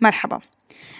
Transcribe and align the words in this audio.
مرحبا. 0.00 0.40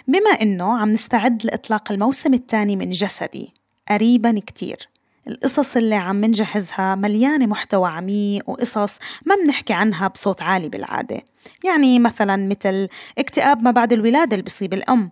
بما 0.07 0.29
إنه 0.41 0.77
عم 0.77 0.91
نستعد 0.91 1.45
لإطلاق 1.45 1.91
الموسم 1.91 2.33
الثاني 2.33 2.75
من 2.75 2.89
جسدي 2.89 3.53
قريبا 3.89 4.39
كتير. 4.47 4.89
القصص 5.27 5.77
اللي 5.77 5.95
عم 5.95 6.25
نجهزها 6.25 6.95
مليانة 6.95 7.45
محتوى 7.45 7.89
عميق 7.89 8.49
وقصص 8.49 8.99
ما 9.25 9.35
بنحكي 9.35 9.73
عنها 9.73 10.07
بصوت 10.07 10.41
عالي 10.41 10.69
بالعادة. 10.69 11.21
يعني 11.63 11.99
مثلا 11.99 12.47
مثل 12.47 12.87
اكتئاب 13.17 13.63
ما 13.63 13.71
بعد 13.71 13.93
الولادة 13.93 14.31
اللي 14.35 14.43
بصيب 14.43 14.73
الأم 14.73 15.11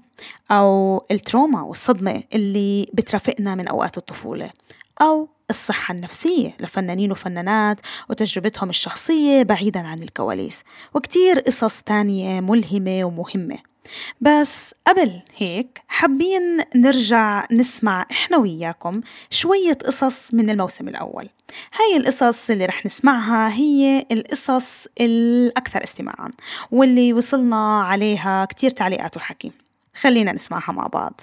أو 0.51 1.01
التروما 1.11 1.61
والصدمة 1.61 2.23
اللي 2.33 2.87
بترافقنا 2.93 3.55
من 3.55 3.67
أوقات 3.67 3.97
الطفولة 3.97 4.49
أو 5.01 5.29
الصحة 5.49 5.93
النفسية 5.93 6.55
لفنانين 6.59 7.11
وفنانات 7.11 7.81
وتجربتهم 8.09 8.69
الشخصية 8.69 9.43
بعيدا 9.43 9.79
عن 9.79 10.03
الكواليس. 10.03 10.63
وكتير 10.93 11.39
قصص 11.39 11.81
تانية 11.81 12.41
ملهمة 12.41 13.03
ومهمة. 13.03 13.74
بس 14.21 14.75
قبل 14.87 15.21
هيك 15.37 15.81
حابين 15.87 16.61
نرجع 16.75 17.43
نسمع 17.51 18.05
إحنا 18.11 18.37
وياكم 18.37 19.01
شوية 19.29 19.73
قصص 19.73 20.33
من 20.33 20.49
الموسم 20.49 20.87
الأول. 20.87 21.29
هاي 21.73 21.97
القصص 21.97 22.49
اللي 22.49 22.65
رح 22.65 22.85
نسمعها 22.85 23.53
هي 23.53 24.05
القصص 24.11 24.87
الأكثر 25.01 25.83
استماعا 25.83 26.31
واللي 26.71 27.13
وصلنا 27.13 27.81
عليها 27.83 28.45
كتير 28.45 28.69
تعليقات 28.69 29.17
وحكي. 29.17 29.51
خلينا 29.95 30.31
نسمعها 30.31 30.71
مع 30.71 30.87
بعض. 30.87 31.21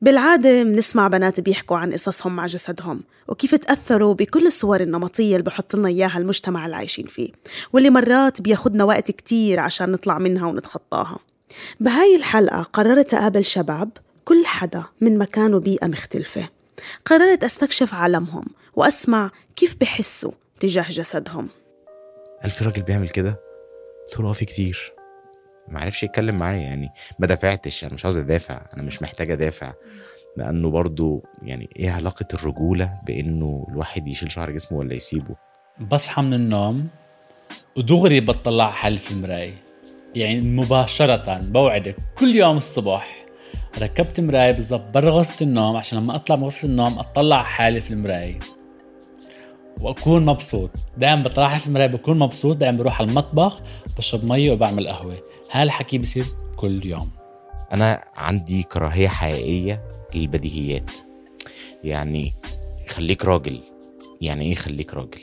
بالعادة 0.00 0.62
بنسمع 0.62 1.08
بنات 1.08 1.40
بيحكوا 1.40 1.76
عن 1.76 1.92
قصصهم 1.92 2.36
مع 2.36 2.46
جسدهم 2.46 3.02
وكيف 3.28 3.54
تأثروا 3.54 4.14
بكل 4.14 4.46
الصور 4.46 4.80
النمطية 4.80 5.32
اللي 5.32 5.42
بحط 5.42 5.76
لنا 5.76 5.88
إياها 5.88 6.18
المجتمع 6.18 6.64
اللي 6.64 6.76
عايشين 6.76 7.06
فيه 7.06 7.30
واللي 7.72 7.90
مرات 7.90 8.40
بياخدنا 8.40 8.84
وقت 8.84 9.10
كتير 9.10 9.60
عشان 9.60 9.92
نطلع 9.92 10.18
منها 10.18 10.46
ونتخطاها. 10.48 11.18
بهاي 11.80 12.16
الحلقة 12.16 12.62
قررت 12.62 13.14
أقابل 13.14 13.44
شباب 13.44 13.90
كل 14.24 14.46
حدا 14.46 14.84
من 15.00 15.18
مكان 15.18 15.54
وبيئة 15.54 15.86
مختلفة. 15.86 16.48
قررت 17.04 17.44
أستكشف 17.44 17.94
عالمهم 17.94 18.44
وأسمع 18.74 19.30
كيف 19.56 19.76
بحسوا 19.80 20.32
تجاه 20.60 20.90
جسدهم. 20.90 21.48
هل 22.40 22.50
في 22.50 22.64
راجل 22.64 22.82
بيعمل 22.82 23.08
كده؟ 23.08 23.40
قلت 24.18 24.36
في 24.36 24.44
كتير. 24.44 24.95
ما 25.68 25.80
عرفش 25.80 26.02
يتكلم 26.02 26.38
معايا 26.38 26.60
يعني 26.60 26.90
ما 27.18 27.26
دافعتش 27.26 27.84
أنا 27.84 27.94
مش 27.94 28.04
عاوز 28.04 28.16
أدافع 28.16 28.66
أنا 28.74 28.82
مش 28.82 29.02
محتاج 29.02 29.30
أدافع. 29.30 29.72
لأنه 30.36 30.70
برضو 30.70 31.24
يعني 31.42 31.68
إيه 31.76 31.90
علاقة 31.90 32.26
الرجولة 32.34 33.00
بإنه 33.06 33.66
الواحد 33.70 34.08
يشيل 34.08 34.32
شعر 34.32 34.50
جسمه 34.50 34.78
ولا 34.78 34.94
يسيبه؟ 34.94 35.36
بصحى 35.80 36.22
من 36.22 36.34
النوم 36.34 36.88
ودغري 37.76 38.20
بطلع 38.20 38.70
حالي 38.70 38.98
في 38.98 39.10
المراية 39.10 39.54
يعني 40.14 40.40
مباشرة 40.40 41.40
بوعدك 41.42 41.96
كل 42.18 42.36
يوم 42.36 42.56
الصبح 42.56 43.26
ركبت 43.82 44.20
مراية 44.20 44.52
بالضبط 44.52 44.94
برا 44.94 45.10
غرفة 45.10 45.44
النوم 45.46 45.76
عشان 45.76 45.98
لما 45.98 46.14
أطلع 46.14 46.36
من 46.36 46.44
غرفة 46.44 46.68
النوم 46.68 46.98
أطلع 46.98 47.42
حالي 47.42 47.80
في 47.80 47.90
المراية 47.90 48.38
وأكون 49.80 50.24
مبسوط. 50.26 50.70
دائما 50.96 51.22
بطلع 51.22 51.58
في 51.58 51.66
المراية 51.66 51.86
بكون 51.86 52.18
مبسوط 52.18 52.56
دائما 52.56 52.78
بروح 52.78 53.00
على 53.00 53.10
المطبخ 53.10 53.60
بشرب 53.98 54.24
مية 54.24 54.52
وبعمل 54.52 54.88
قهوة. 54.88 55.22
هالحكي 55.50 55.98
بصير 55.98 56.24
كل 56.56 56.86
يوم. 56.86 57.10
أنا 57.72 58.04
عندي 58.14 58.62
كراهية 58.62 59.08
حقيقية 59.08 59.82
للبديهيات. 60.14 60.90
يعني 61.84 62.34
خليك 62.88 63.24
راجل. 63.24 63.60
يعني 64.20 64.44
إيه 64.46 64.54
خليك 64.54 64.94
راجل؟ 64.94 65.20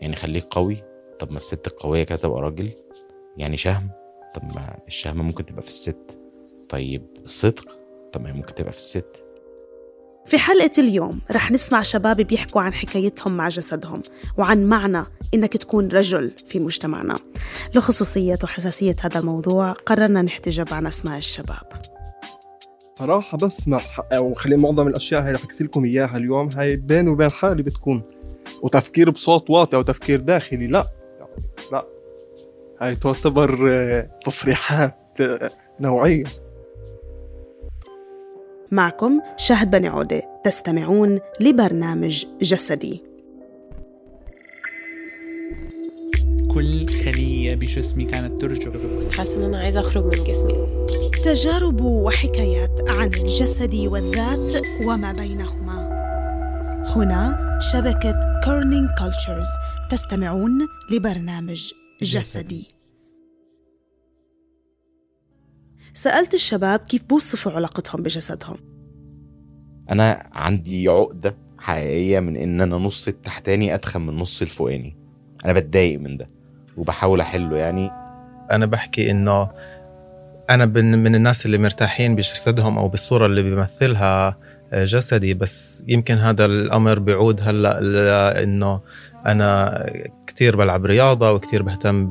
يعني 0.00 0.16
خليك 0.16 0.44
قوي؟ 0.44 0.82
طب 1.18 1.30
ما 1.30 1.36
الست 1.36 1.66
القوية 1.66 2.02
كده 2.02 2.18
تبقى 2.18 2.42
راجل؟ 2.42 2.70
يعني 3.36 3.56
شهم؟ 3.56 3.90
طب 4.34 4.42
ما 4.54 4.78
الشهمه 4.88 5.22
ممكن 5.22 5.46
تبقى 5.46 5.62
في 5.62 5.68
الست. 5.68 6.18
طيب 6.68 7.06
الصدق؟ 7.24 7.78
طب 8.12 8.22
ما 8.22 8.32
ممكن 8.32 8.54
تبقى 8.54 8.72
في 8.72 8.78
الست. 8.78 9.21
في 10.26 10.38
حلقة 10.38 10.70
اليوم 10.78 11.20
رح 11.30 11.50
نسمع 11.50 11.82
شباب 11.82 12.16
بيحكوا 12.16 12.62
عن 12.62 12.74
حكايتهم 12.74 13.36
مع 13.36 13.48
جسدهم 13.48 14.02
وعن 14.38 14.64
معنى 14.64 15.04
إنك 15.34 15.56
تكون 15.56 15.88
رجل 15.88 16.30
في 16.48 16.58
مجتمعنا. 16.58 17.16
لخصوصية 17.74 18.38
وحساسية 18.44 18.96
هذا 19.00 19.20
الموضوع 19.20 19.72
قررنا 19.72 20.22
نحتجب 20.22 20.74
عن 20.74 20.86
أسماء 20.86 21.18
الشباب. 21.18 21.72
صراحة 22.98 23.38
بسمع 23.38 23.80
أو 24.12 24.34
خلي 24.34 24.56
معظم 24.56 24.88
الأشياء 24.88 25.22
هاي 25.22 25.32
رح 25.32 25.40
أحكي 25.40 25.64
لكم 25.64 25.84
إياها 25.84 26.16
اليوم. 26.16 26.48
هاي 26.48 26.76
بيني 26.76 27.10
وبين 27.10 27.30
حالي 27.30 27.62
بتكون. 27.62 28.02
وتفكير 28.62 29.10
بصوت 29.10 29.50
واطي 29.50 29.76
أو 29.76 29.82
تفكير 29.82 30.20
داخلي 30.20 30.66
لا. 30.66 30.86
لا. 31.72 31.86
هاي 32.80 32.96
تعتبر 32.96 33.66
آه، 33.70 34.10
تصريحات 34.24 34.96
آه، 35.20 35.50
نوعية. 35.80 36.24
معكم 38.72 39.20
شهد 39.36 39.70
بني 39.70 39.88
عودة 39.88 40.22
تستمعون 40.44 41.18
لبرنامج 41.40 42.24
جسدي. 42.42 43.02
كل 46.54 46.88
خلية 46.88 47.54
بجسمي 47.54 48.04
كانت 48.04 48.40
ترجف. 48.40 48.72
حاسة 49.16 49.36
إن 49.36 49.42
أنا 49.42 49.58
عايزة 49.58 49.80
أخرج 49.80 50.04
من 50.04 50.24
جسمي. 50.24 50.86
تجارب 51.24 51.80
وحكايات 51.80 52.90
عن 52.90 53.06
الجسد 53.06 53.74
والذات 53.74 54.62
وما 54.86 55.12
بينهما. 55.12 55.82
هنا 56.96 57.58
شبكة 57.72 58.40
كورنينج 58.44 58.88
كولتشرز 58.98 59.48
تستمعون 59.90 60.68
لبرنامج 60.90 61.72
جسدي. 62.02 62.71
سألت 65.94 66.34
الشباب 66.34 66.80
كيف 66.80 67.02
بوصفوا 67.04 67.52
علاقتهم 67.52 68.02
بجسدهم. 68.02 68.56
أنا 69.90 70.22
عندي 70.32 70.88
عقدة 70.88 71.36
حقيقية 71.58 72.20
من 72.20 72.36
إن 72.36 72.60
أنا 72.60 72.76
نص 72.76 73.08
التحتاني 73.08 73.74
أتخن 73.74 74.00
من 74.06 74.16
نص 74.16 74.42
الفوقاني. 74.42 74.96
أنا 75.44 75.52
بتضايق 75.52 76.00
من 76.00 76.16
ده 76.16 76.30
وبحاول 76.76 77.20
أحله 77.20 77.56
يعني. 77.56 77.90
أنا 78.50 78.66
بحكي 78.66 79.10
إنه 79.10 79.50
أنا 80.50 80.64
بن- 80.64 80.98
من 80.98 81.14
الناس 81.14 81.46
اللي 81.46 81.58
مرتاحين 81.58 82.16
بجسدهم 82.16 82.78
أو 82.78 82.88
بالصورة 82.88 83.26
اللي 83.26 83.42
بيمثلها 83.42 84.38
آه، 84.72 84.84
جسدي 84.84 85.34
بس 85.34 85.84
يمكن 85.88 86.14
هذا 86.18 86.44
الأمر 86.44 86.98
بيعود 86.98 87.40
هلأ 87.40 87.80
لأنه 87.80 88.80
أنا 89.26 89.84
كتير 90.32 90.56
بلعب 90.56 90.86
رياضة 90.86 91.32
وكتير 91.32 91.62
بهتم 91.62 92.08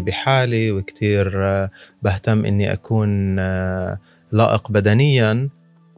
بحالي 0.00 0.72
وكتير 0.72 1.32
آه، 1.34 1.70
بهتم 2.02 2.44
إني 2.44 2.72
أكون 2.72 3.38
آه، 3.38 3.98
لائق 4.32 4.70
بدنيا. 4.70 5.48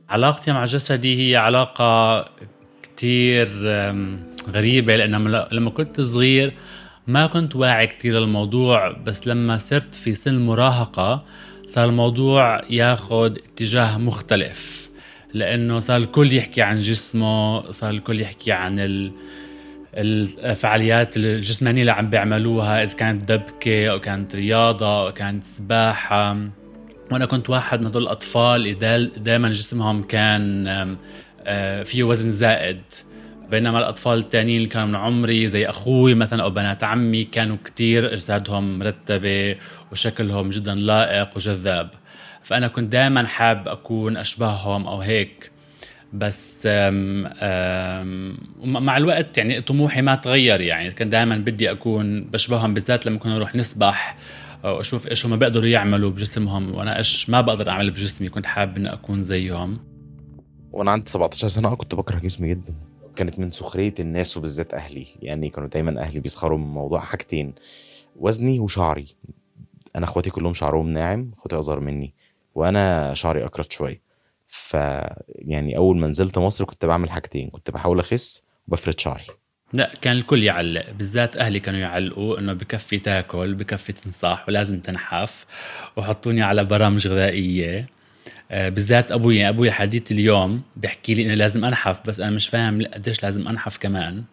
علاقتي 0.08 0.52
مع 0.52 0.64
جسدي 0.64 1.30
هي 1.30 1.36
علاقة 1.36 2.24
كتير 2.82 3.48
غريبة 4.50 4.96
لأن 4.96 5.28
لما 5.52 5.70
كنت 5.70 6.00
صغير 6.00 6.54
ما 7.06 7.26
كنت 7.26 7.56
واعي 7.56 7.86
كتير 7.86 8.18
للموضوع 8.18 8.92
بس 8.92 9.26
لما 9.26 9.56
صرت 9.56 9.94
في 9.94 10.14
سن 10.14 10.34
المراهقة 10.34 11.24
صار 11.66 11.88
الموضوع 11.88 12.62
ياخد 12.70 13.38
اتجاه 13.38 13.98
مختلف 13.98 14.90
لأنه 15.34 15.78
صار 15.78 15.96
الكل 15.96 16.32
يحكي 16.32 16.62
عن 16.62 16.78
جسمه 16.78 17.70
صار 17.70 17.90
الكل 17.90 18.20
يحكي 18.20 18.52
عن 18.52 18.78
ال 18.78 19.12
الفعاليات 19.94 21.16
الجسمانية 21.16 21.80
اللي 21.80 21.92
عم 21.92 22.10
بيعملوها 22.10 22.82
إذا 22.82 22.96
كانت 22.96 23.32
دبكة 23.32 23.90
أو 23.90 24.00
كانت 24.00 24.36
رياضة 24.36 25.06
أو 25.06 25.12
كانت 25.12 25.44
سباحة. 25.44 26.36
وأنا 27.10 27.26
كنت 27.26 27.50
واحد 27.50 27.80
من 27.80 27.86
هدول 27.86 28.02
الأطفال 28.02 28.78
دائما 29.16 29.50
جسمهم 29.50 30.02
كان 30.02 30.66
آه، 31.46 31.82
فيه 31.82 32.02
وزن 32.02 32.30
زائد. 32.30 32.82
بينما 33.50 33.78
الأطفال 33.78 34.18
الثانيين 34.18 34.56
اللي 34.56 34.68
كانوا 34.68 34.86
من 34.86 34.96
عمري 34.96 35.48
زي 35.48 35.66
أخوي 35.66 36.14
مثلا 36.14 36.42
أو 36.42 36.50
بنات 36.50 36.84
عمي 36.84 37.24
كانوا 37.24 37.56
كتير 37.64 38.12
أجسادهم 38.12 38.78
مرتبة 38.78 39.56
وشكلهم 39.92 40.50
جدا 40.50 40.74
لائق 40.74 41.36
وجذاب. 41.36 41.90
فأنا 42.42 42.68
كنت 42.68 42.92
دائما 42.92 43.26
حاب 43.26 43.68
أكون 43.68 44.16
أشبههم 44.16 44.86
أو 44.86 45.00
هيك. 45.00 45.50
بس 46.12 46.62
أم 46.66 47.26
أم 47.26 48.36
مع 48.62 48.96
الوقت 48.96 49.38
يعني 49.38 49.60
طموحي 49.60 50.02
ما 50.02 50.14
تغير 50.14 50.60
يعني. 50.60 50.90
كان 50.90 51.10
دائما 51.10 51.36
بدي 51.36 51.70
أكون 51.70 52.24
بشبههم 52.24 52.74
بالذات 52.74 53.06
لما 53.06 53.18
كنا 53.18 53.34
نروح 53.34 53.54
نسبح 53.54 54.16
وأشوف 54.64 55.08
إيش 55.08 55.26
هم 55.26 55.36
بيقدروا 55.36 55.66
يعملوا 55.66 56.10
بجسمهم. 56.10 56.74
وأنا 56.74 56.98
إيش 56.98 57.30
ما 57.30 57.40
بقدر 57.40 57.68
أعمل 57.68 57.90
بجسمي 57.90 58.28
كنت 58.28 58.46
حابب 58.46 58.76
إني 58.76 58.92
أكون 58.92 59.24
زيهم. 59.24 59.78
وأنا 60.72 60.90
عندي 60.90 61.10
17 61.10 61.48
سنة 61.48 61.74
كنت 61.74 61.94
بكره 61.94 62.18
جسمي 62.18 62.48
جدا. 62.48 62.74
كانت 63.16 63.38
من 63.38 63.50
سخرية 63.50 63.94
الناس 64.00 64.36
وبالذات 64.36 64.74
أهلي. 64.74 65.06
يعني 65.22 65.48
كانوا 65.48 65.68
دايما 65.68 66.00
أهلي 66.00 66.20
بيسخروا 66.20 66.58
من 66.58 66.66
موضوع 66.66 67.00
حاجتين 67.00 67.54
وزني 68.16 68.60
وشعري. 68.60 69.06
أنا 69.96 70.04
إخواتي 70.04 70.30
كلهم 70.30 70.54
شعرهم 70.54 70.92
ناعم 70.92 71.30
إخواتي 71.38 71.58
أصغر 71.58 71.80
مني. 71.80 72.14
وأنا 72.54 73.14
شعري 73.14 73.44
أكرت 73.44 73.72
شوية 73.72 74.09
ف 74.50 74.74
يعني 75.26 75.76
أول 75.76 75.98
ما 75.98 76.08
نزلت 76.08 76.38
مصر 76.38 76.64
كنت 76.64 76.84
بعمل 76.84 77.10
حاجتين 77.10 77.50
كنت 77.50 77.70
بحاول 77.70 78.00
أخس 78.00 78.42
وبفرد 78.68 79.00
شعري. 79.00 79.24
لا 79.72 79.94
كان 80.02 80.16
الكل 80.16 80.42
يعلق 80.42 80.90
بالذات 80.90 81.36
أهلي 81.36 81.60
كانوا 81.60 81.80
يعلقوا 81.80 82.38
إنه 82.38 82.52
بكفي 82.52 82.98
تاكل 82.98 83.54
بكفي 83.54 83.92
تنصح 83.92 84.44
ولازم 84.48 84.80
تنحف 84.80 85.46
وحطوني 85.96 86.42
على 86.42 86.64
برامج 86.64 87.08
غذائية. 87.08 87.86
آه، 88.50 88.68
بالذات 88.68 89.12
أبوي 89.12 89.48
أبوي 89.48 89.70
حديث 89.70 90.12
اليوم 90.12 90.62
بيحكي 90.76 91.14
لي 91.14 91.26
إنه 91.26 91.34
لازم 91.34 91.64
أنحف 91.64 92.06
بس 92.06 92.20
أنا 92.20 92.30
مش 92.30 92.48
فاهم 92.48 92.86
قديش 92.86 93.22
لازم 93.22 93.48
أنحف 93.48 93.76
كمان. 93.76 94.24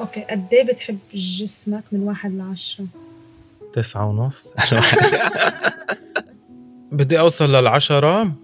أوكي 0.00 0.20
قد 0.20 0.48
إيه 0.52 0.72
بتحب 0.72 0.98
جسمك 1.14 1.84
من 1.92 2.00
واحد 2.00 2.32
لعشرة؟ 2.32 2.86
تسعة 3.74 4.06
ونص. 4.06 4.52
بدي 6.92 7.18
أوصل 7.18 7.56
للعشرة. 7.56 8.43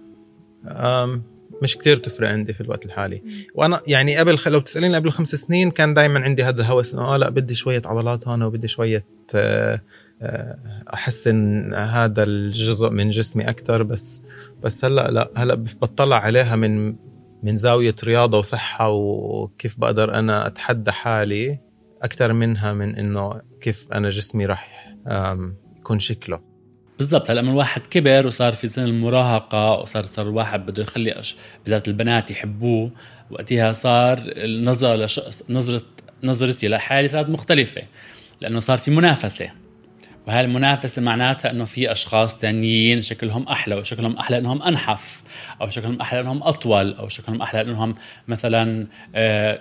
مش 1.61 1.77
كتير 1.77 1.97
تفرق 1.97 2.29
عندي 2.29 2.53
في 2.53 2.61
الوقت 2.61 2.85
الحالي. 2.85 3.21
وأنا 3.55 3.81
يعني 3.87 4.17
قبل 4.17 4.37
لو 4.47 4.59
تسأليني 4.59 4.95
قبل 4.95 5.11
خمس 5.11 5.35
سنين 5.35 5.71
كان 5.71 5.93
دائما 5.93 6.19
عندي 6.19 6.43
هذا 6.43 6.61
الهوس 6.61 6.93
إنه 6.93 7.03
آه 7.03 7.17
لا 7.17 7.29
بدي 7.29 7.55
شوية 7.55 7.81
عضلات 7.85 8.27
هون 8.27 8.43
وبدي 8.43 8.67
شوية 8.67 9.05
آه، 9.35 9.81
آه، 10.21 10.57
أحسن 10.93 11.73
هذا 11.73 12.23
الجزء 12.23 12.89
من 12.89 13.09
جسمي 13.09 13.49
أكثر 13.49 13.83
بس 13.83 14.21
بس 14.63 14.85
هلأ 14.85 15.11
لا 15.11 15.31
هلأ 15.35 15.55
بطلع 15.55 16.17
عليها 16.17 16.55
من 16.55 16.95
من 17.43 17.57
زاوية 17.57 17.95
رياضة 18.03 18.37
وصحة 18.37 18.89
وكيف 18.89 19.79
بقدر 19.79 20.13
أنا 20.13 20.47
أتحدى 20.47 20.91
حالي 20.91 21.59
أكثر 22.01 22.33
منها 22.33 22.73
من 22.73 22.95
إنه 22.95 23.41
كيف 23.61 23.87
أنا 23.93 24.09
جسمي 24.09 24.45
راح 24.45 24.95
يكون 25.77 25.99
شكله. 25.99 26.50
بالضبط. 27.01 27.29
هلا 27.29 27.41
من 27.41 27.49
الواحد 27.49 27.87
كبر 27.87 28.27
وصار 28.27 28.53
في 28.53 28.67
سن 28.67 28.83
المراهقة 28.83 29.71
وصار 29.71 30.03
صار 30.03 30.25
الواحد 30.29 30.65
بده 30.65 30.83
يخلي 30.83 31.19
أش... 31.19 31.35
بالذات 31.63 31.87
البنات 31.87 32.31
يحبوه. 32.31 32.91
وقتها 33.31 33.73
صار 33.73 34.23
النظرة 34.25 34.95
لش... 34.95 35.19
نظره 35.49 35.81
نظرتي 36.23 36.67
لحالي 36.67 37.09
صارت 37.09 37.29
مختلفة 37.29 37.81
لأنه 38.41 38.59
صار 38.59 38.77
في 38.77 38.91
منافسة. 38.91 39.51
وهي 40.27 40.41
المنافسة 40.41 41.01
معناتها 41.01 41.51
إنه 41.51 41.65
في 41.65 41.91
أشخاص 41.91 42.37
ثانيين 42.37 43.01
شكلهم 43.01 43.47
أحلى 43.47 43.75
وشكلهم 43.75 44.17
أحلى 44.17 44.37
إنهم 44.37 44.61
أنحف 44.61 45.23
أو 45.61 45.69
شكلهم 45.69 46.01
أحلى 46.01 46.19
إنهم 46.19 46.43
أطول 46.43 46.93
أو 46.93 47.07
شكلهم 47.07 47.41
أحلى 47.41 47.61
إنهم 47.61 47.95
مثلا 48.27 48.87
آه، 49.15 49.59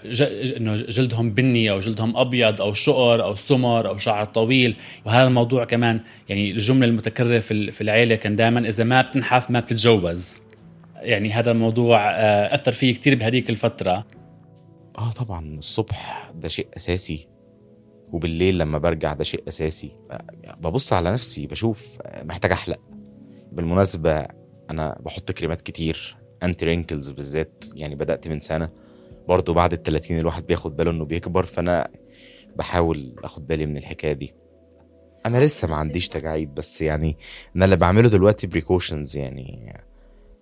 إنه 0.56 0.74
جلدهم 0.76 1.30
بني 1.30 1.70
أو 1.70 1.78
جلدهم 1.78 2.16
أبيض 2.16 2.62
أو 2.62 2.72
شقر 2.72 3.22
أو 3.22 3.36
سمر 3.36 3.88
أو 3.88 3.96
شعر 3.96 4.24
طويل. 4.24 4.76
وهذا 5.04 5.28
الموضوع 5.28 5.64
كمان 5.64 6.00
يعني 6.28 6.50
الجملة 6.50 6.86
المتكررة 6.86 7.38
في 7.40 7.80
العيلة 7.80 8.14
كان 8.14 8.36
دائما 8.36 8.68
إذا 8.68 8.84
ما 8.84 9.02
بتنحف 9.02 9.50
ما 9.50 9.60
بتتجوز. 9.60 10.38
يعني 10.96 11.32
هذا 11.32 11.50
الموضوع 11.50 12.10
آه، 12.10 12.54
أثر 12.54 12.72
فيه 12.72 12.94
كثير 12.94 13.14
بهذيك 13.14 13.50
الفترة. 13.50 14.06
آه 14.98 15.10
طبعا 15.10 15.58
الصبح 15.58 16.30
ده 16.34 16.48
شيء 16.48 16.66
أساسي. 16.76 17.39
وبالليل 18.12 18.58
لما 18.58 18.78
برجع 18.78 19.12
ده 19.12 19.24
شيء 19.24 19.42
أساسي. 19.48 19.96
ببص 20.60 20.92
على 20.92 21.12
نفسي 21.12 21.46
بشوف 21.46 21.98
محتاج 22.22 22.52
أحلق. 22.52 22.80
بالمناسبة 23.52 24.26
أنا 24.70 24.98
بحط 25.00 25.30
كريمات 25.32 25.60
كتير 25.60 26.16
انتي 26.42 26.66
رينكلز 26.66 27.10
بالذات 27.10 27.64
يعني 27.74 27.94
بدأت 27.94 28.28
من 28.28 28.40
سنة. 28.40 28.68
برضه 29.28 29.54
بعد 29.54 29.72
ال 29.72 29.82
30 29.82 30.18
الواحد 30.18 30.46
بياخد 30.46 30.76
باله 30.76 30.90
إنه 30.90 31.04
بيكبر 31.04 31.44
فأنا 31.44 31.88
بحاول 32.56 33.14
آخد 33.24 33.46
بالي 33.46 33.66
من 33.66 33.76
الحكاية 33.76 34.12
دي. 34.12 34.34
أنا 35.26 35.44
لسه 35.44 35.68
ما 35.68 35.76
عنديش 35.76 36.08
تجاعيد 36.08 36.54
بس 36.54 36.82
يعني 36.82 37.16
أنا 37.56 37.64
اللي 37.64 37.76
بعمله 37.76 38.08
دلوقتي 38.08 38.46
precautions 38.46 39.16
يعني 39.16 39.74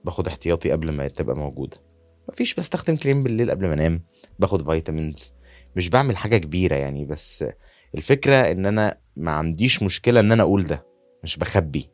باخد 0.04 0.28
احتياطي 0.28 0.70
قبل 0.70 0.90
ما 0.92 1.08
تبقى 1.08 1.36
موجودة. 1.36 1.76
مفيش 2.28 2.54
بستخدم 2.54 2.96
كريم 2.96 3.22
بالليل 3.22 3.50
قبل 3.50 3.66
ما 3.66 3.74
أنام. 3.74 4.02
باخد 4.38 4.70
vitamins 4.72 5.32
مش 5.78 5.88
بعمل 5.88 6.16
حاجة 6.16 6.36
كبيرة 6.38 6.76
يعني 6.76 7.04
بس 7.04 7.44
الفكرة 7.94 8.34
إن 8.36 8.66
أنا 8.66 8.98
ما 9.16 9.30
عنديش 9.30 9.82
مشكلة 9.82 10.20
إن 10.20 10.32
أنا 10.32 10.42
أقول 10.42 10.64
ده 10.64 10.86
مش 11.24 11.36
بخبي. 11.36 11.90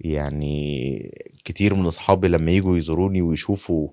يعني 0.00 1.34
كتير 1.44 1.74
من 1.74 1.86
أصحابي 1.86 2.28
لما 2.28 2.50
يجوا 2.52 2.76
يزوروني 2.76 3.22
ويشوفوا 3.22 3.88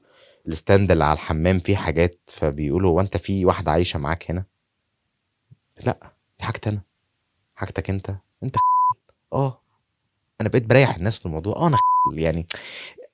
الستاند 0.48 0.92
اللي 0.92 1.04
على 1.04 1.14
الحمام 1.14 1.60
فيه 1.60 1.76
حاجات 1.76 2.20
فبيقولوا 2.28 2.92
هو 2.92 3.00
أنت 3.02 3.18
في 3.18 3.46
واحدة 3.46 3.72
عايشة 3.72 4.00
معاك 4.00 4.32
هنا؟ 4.32 4.46
لأ 5.84 6.14
دي 6.40 6.46
حاجتي 6.46 6.70
أنا. 6.70 6.82
حاجتك 7.56 7.90
أنت. 7.90 8.16
أنت 8.44 8.56
آه. 9.34 9.62
أنا 10.42 10.50
بقيت 10.50 10.66
بريح 10.66 10.96
الناس 10.96 11.20
في 11.20 11.26
الموضوع. 11.26 11.56
آه 11.56 11.68
أنا 11.68 11.78
يعني 12.14 12.48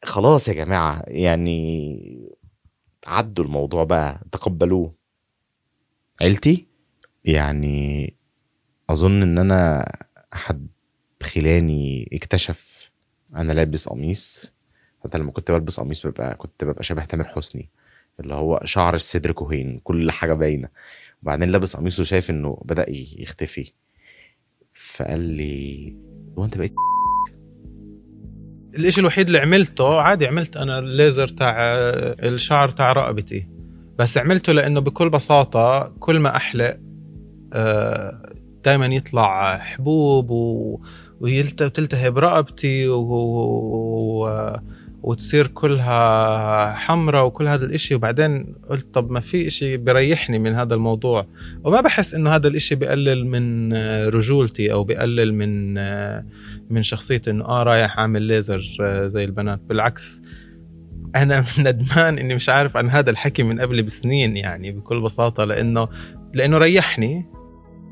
خلاص 0.04 0.48
يا 0.48 0.54
جماعة 0.54 1.04
يعني 1.08 2.30
عدوا 3.08 3.46
الموضوع 3.46 3.84
بقى 3.84 4.22
تقبلوه. 4.32 5.03
عيلتي 6.22 6.66
يعني 7.26 8.14
أظن 8.90 9.22
إن 9.22 9.38
أنا 9.38 9.86
حد 10.34 10.68
خلاني 11.24 12.10
اكتشف 12.14 12.92
أنا 13.36 13.54
لابس 13.54 13.90
قميص. 13.90 14.54
حتى 15.04 15.18
لما 15.18 15.32
كنت 15.32 15.52
بلبس 15.52 15.80
قميص 15.80 16.08
ببقى 16.08 16.36
كنت 16.36 16.64
ببقى 16.64 16.84
شبه 16.84 17.06
تامر 17.06 17.24
حسني 17.24 17.70
اللي 18.20 18.34
هو 18.34 18.62
شعر 18.66 18.96
الصدر 18.96 19.32
كوهين 19.32 19.80
كل 19.84 20.12
حاجة 20.12 20.34
باينة. 20.34 20.68
وبعدين 21.24 21.50
لابس 21.50 21.76
قميص 21.76 22.00
وشايف 22.00 22.30
إنه 22.30 22.62
بدأ 22.66 22.86
يختفي. 22.90 23.72
فقال 24.74 25.20
لي 25.20 25.96
هو 26.38 26.46
أنت 26.46 26.58
بقيت 26.58 26.74
الإشي 28.76 29.02
الوحيد 29.02 29.26
اللي 29.26 29.40
عملته 29.40 30.02
عادي 30.02 30.28
عملت 30.28 30.58
أنا 30.58 30.80
الليزر 30.80 31.28
تاع 31.28 31.56
الشعر 32.24 32.72
تاع 32.72 32.94
رقبتي. 32.94 33.48
بس 34.00 34.18
عملته 34.18 34.54
لأنه 34.54 34.80
بكل 34.80 35.10
بساطة 35.10 35.94
كل 36.00 36.20
ما 36.20 36.36
أحلق 36.36 36.78
آه، 37.54 38.34
دائما 38.66 38.86
يطلع 38.86 39.58
حبوب 39.58 40.30
و... 40.30 40.80
وتلتهب 41.20 42.18
رقبتي 42.18 42.88
و... 42.88 43.00
و... 43.02 44.58
وتصير 45.04 45.48
كلها 45.48 46.74
حمراء 46.74 47.26
وكل 47.26 47.48
هذا 47.48 47.66
الإشي. 47.66 47.96
وبعدين 47.96 48.56
قلت 48.70 48.94
طب 48.94 49.12
ما 49.12 49.20
في 49.20 49.48
إشي 49.48 49.78
بريحني 49.78 50.40
من 50.40 50.56
هذا 50.56 50.76
الموضوع. 50.76 51.28
وما 51.64 51.82
بحس 51.82 52.14
إنه 52.14 52.30
هذا 52.30 52.48
الإشي 52.48 52.76
بقلل 52.76 53.28
من 53.28 53.74
رجولتي 54.08 54.74
أو 54.74 54.84
بقلل 54.84 55.34
من 55.34 55.74
من 56.74 56.84
شخصيتي 56.84 57.30
إنه 57.30 57.46
آه 57.46 57.64
رايح 57.64 58.00
أعمل 58.00 58.22
ليزر 58.22 58.62
زي 59.08 59.24
البنات. 59.24 59.60
بالعكس 59.60 60.22
أنا 61.16 61.46
ندمان 61.60 62.20
إني 62.20 62.36
مش 62.36 62.50
عارف 62.50 62.78
عن 62.78 62.90
هذا 62.90 63.10
الحكي 63.10 63.44
من 63.44 63.62
قبل 63.62 63.84
بسنين 63.84 64.38
يعني 64.38 64.72
بكل 64.72 65.02
بساطة 65.02 65.44
لأنه 65.44 65.88
لأنه 66.34 66.58
ريحني. 66.58 67.26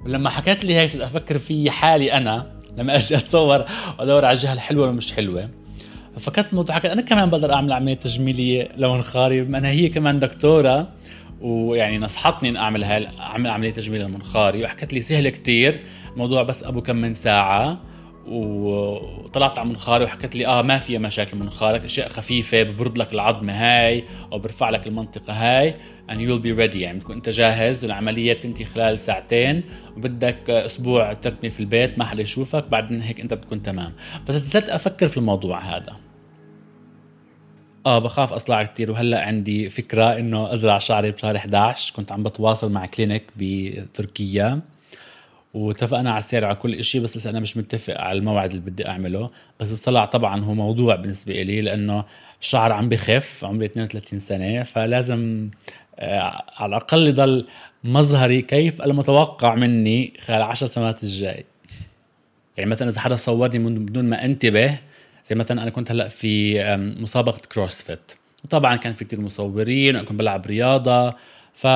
لما 0.05 0.29
حكيت 0.29 0.65
لي 0.65 0.75
هيك 0.75 0.95
أفكر 0.95 1.39
في 1.39 1.71
حالي 1.71 2.13
أنا 2.13 2.59
لما 2.77 2.95
أجي 2.95 3.17
أتصور 3.17 3.65
وادور 3.99 4.25
على 4.25 4.35
الجهة 4.35 4.53
الحلوة 4.53 4.83
ولا 4.83 4.91
مش 4.91 5.13
حلوة. 5.13 5.49
فكرت 6.19 6.49
الموضوع 6.49 6.75
حكيت 6.75 6.91
أنا 6.91 7.01
كمان 7.01 7.29
بقدر 7.29 7.53
أعمل 7.53 7.73
عملية 7.73 7.93
تجميلية 7.93 8.69
لمنخاري 8.77 9.41
بما 9.41 9.57
إنها 9.57 9.71
هي 9.71 9.89
كمان 9.89 10.19
دكتورة 10.19 10.87
ويعني 11.41 11.97
نصحتني 11.97 12.49
ان 12.49 12.55
أعمل 12.55 12.83
هاي 12.83 13.07
أعمل 13.19 13.49
عملية 13.49 13.71
تجميل 13.71 14.01
لمنخاري 14.01 14.63
وحكت 14.63 14.93
لي 14.93 15.01
سهلة 15.01 15.29
كتير 15.29 15.79
الموضوع 16.13 16.43
بس 16.43 16.63
أبو 16.63 16.81
كم 16.81 16.95
من 16.95 17.13
ساعة. 17.13 17.90
وطلعت 18.27 19.59
على 19.59 19.69
منخاري 19.69 20.05
وحكت 20.05 20.35
لي 20.35 20.47
آه 20.47 20.61
ما 20.61 20.79
فيها 20.79 20.99
مشاكل 20.99 21.37
منخارك 21.37 21.83
أشياء 21.83 22.09
خفيفة 22.09 22.63
ببرد 22.63 22.97
لك 22.97 23.13
العظمه 23.13 23.53
هاي 23.53 24.03
أو 24.31 24.39
برفع 24.39 24.69
لك 24.69 24.87
المنطقة 24.87 25.33
هاي 25.33 25.75
and 26.09 26.13
you'll 26.13 26.43
be 26.43 26.57
ready. 26.59 26.75
يعني 26.75 26.97
بتكون 26.97 27.15
أنت 27.15 27.29
جاهز 27.29 27.83
والعملية 27.83 28.33
بتنتهي 28.33 28.65
خلال 28.65 28.99
ساعتين 28.99 29.63
وبدك 29.97 30.49
أسبوع 30.49 31.13
ترتمي 31.13 31.49
في 31.49 31.59
البيت 31.59 31.97
ما 31.99 32.05
حدا 32.05 32.21
يشوفك 32.21 32.63
بعدين 32.63 33.01
هيك 33.01 33.19
أنت 33.19 33.33
بتكون 33.33 33.61
تمام. 33.63 33.93
نزلت 34.29 34.69
أفكر 34.69 35.07
في 35.07 35.17
الموضوع 35.17 35.59
هذا. 35.59 35.95
آه 37.85 37.99
بخاف 37.99 38.33
أصلع 38.33 38.63
كثير 38.63 38.91
وهلأ 38.91 39.21
عندي 39.21 39.69
فكرة 39.69 40.19
إنه 40.19 40.53
أزرع 40.53 40.77
شعري 40.77 41.11
بشهر 41.11 41.35
11 41.35 41.93
كنت 41.95 42.11
عم 42.11 42.23
بتواصل 42.23 42.71
مع 42.71 42.85
كلينيك 42.85 43.23
بتركيا. 43.37 44.61
واتفقنا 45.53 46.09
على 46.09 46.17
السعر 46.17 46.45
على 46.45 46.55
كل 46.55 46.83
شيء 46.83 47.01
بس 47.01 47.17
لسه 47.17 47.29
أنا 47.29 47.39
مش 47.39 47.57
متفق 47.57 47.97
على 47.97 48.19
الموعد 48.19 48.49
اللي 48.49 48.61
بدي 48.61 48.87
أعمله. 48.87 49.29
بس 49.59 49.71
الصلع 49.71 50.05
طبعا 50.05 50.43
هو 50.43 50.53
موضوع 50.53 50.95
بالنسبة 50.95 51.33
لي 51.41 51.61
لأنه 51.61 52.03
الشعر 52.41 52.71
عم 52.71 52.89
بخف 52.89 53.45
عمري 53.45 53.65
32 53.65 54.19
سنة 54.19 54.63
فلازم 54.63 55.49
آه 55.99 56.43
على 56.57 56.69
الأقل 56.69 57.07
يضل 57.07 57.47
مظهري 57.83 58.41
كيف 58.41 58.81
المتوقع 58.81 59.55
مني 59.55 60.13
خلال 60.25 60.41
10 60.41 60.67
سنوات 60.67 61.03
الجاي. 61.03 61.45
يعني 62.57 62.69
مثلا 62.69 62.89
إذا 62.89 62.99
حدا 62.99 63.15
صورني 63.15 63.59
من 63.59 63.85
بدون 63.85 64.05
ما 64.05 64.25
أنتبه 64.25 64.79
زي 65.25 65.35
مثلا 65.35 65.61
أنا 65.61 65.69
كنت 65.69 65.91
هلأ 65.91 66.07
في 66.07 66.63
مسابقة 66.99 67.41
كروسفيت 67.51 68.11
وطبعا 68.43 68.75
كان 68.75 68.93
في 68.93 69.05
كثير 69.05 69.21
مصورين 69.21 69.95
وأنا 69.95 70.07
كنت 70.07 70.19
بلعب 70.19 70.45
رياضة 70.45 71.15
ف 71.53 71.67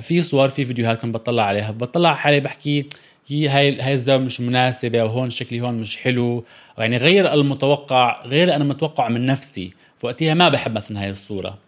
في 0.00 0.22
صور 0.22 0.48
في 0.48 0.64
فيديوهات 0.64 1.02
كنت 1.02 1.14
بطلع 1.14 1.42
عليها. 1.42 1.70
بطلع 1.70 2.08
على 2.08 2.18
حالي 2.18 2.40
بحكي 2.40 2.88
هي 3.26 3.48
هاي 3.48 3.80
هاي 3.80 3.94
الزاوية 3.94 4.24
مش 4.24 4.40
مناسبة 4.40 5.04
وهون 5.04 5.30
شكلي 5.30 5.60
هون 5.60 5.74
مش 5.74 5.96
حلو. 5.96 6.44
يعني 6.78 6.96
غير 6.96 7.32
المتوقع 7.32 8.26
غير 8.26 8.54
أنا 8.54 8.64
متوقع 8.64 9.08
من 9.08 9.26
نفسي. 9.26 9.72
فوقتها 9.98 10.34
ما 10.34 10.48
بحب 10.48 10.72
مثلا 10.72 11.02
هاي 11.02 11.10
الصورة. 11.10 11.58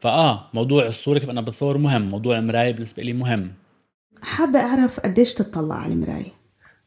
فآه 0.00 0.46
موضوع 0.54 0.86
الصورة 0.86 1.18
كيف 1.18 1.30
أنا 1.30 1.40
بصور 1.40 1.78
مهم 1.78 2.02
موضوع 2.02 2.38
المراية 2.38 2.72
بالنسبة 2.72 3.02
لي 3.02 3.12
مهم. 3.12 3.52
حابة 4.22 4.58
أعرف 4.60 5.00
قديش 5.00 5.34
تطلع 5.34 5.74
على 5.74 5.92
المراية؟ 5.92 6.40